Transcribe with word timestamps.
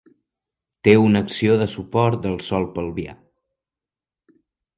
Té 0.87 0.95
una 1.01 1.21
acció 1.25 1.57
de 1.63 1.67
suport 1.73 2.25
del 2.25 2.41
sòl 2.49 2.67
pelvià. 2.79 3.15